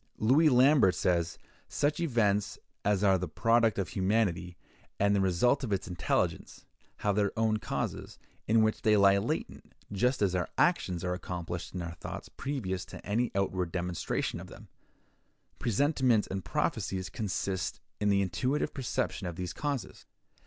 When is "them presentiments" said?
14.47-16.25